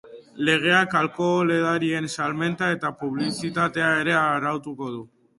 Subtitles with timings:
[0.47, 5.05] Legeak alkohol edarien salmenta eta publizitatea ere arautuko du.